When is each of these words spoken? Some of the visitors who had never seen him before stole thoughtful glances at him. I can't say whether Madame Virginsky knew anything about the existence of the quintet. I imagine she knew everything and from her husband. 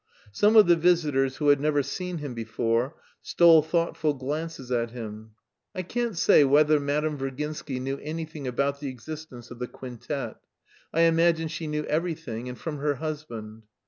Some 0.31 0.55
of 0.55 0.65
the 0.65 0.75
visitors 0.75 1.35
who 1.37 1.49
had 1.49 1.61
never 1.61 1.83
seen 1.83 2.17
him 2.17 2.33
before 2.33 2.95
stole 3.21 3.61
thoughtful 3.61 4.15
glances 4.15 4.71
at 4.71 4.89
him. 4.89 5.33
I 5.75 5.83
can't 5.83 6.17
say 6.17 6.43
whether 6.43 6.79
Madame 6.79 7.19
Virginsky 7.19 7.79
knew 7.79 7.99
anything 7.99 8.47
about 8.47 8.79
the 8.79 8.87
existence 8.87 9.51
of 9.51 9.59
the 9.59 9.67
quintet. 9.67 10.37
I 10.91 11.01
imagine 11.01 11.49
she 11.49 11.67
knew 11.67 11.83
everything 11.85 12.49
and 12.49 12.57
from 12.57 12.79
her 12.79 12.95
husband. 12.95 13.65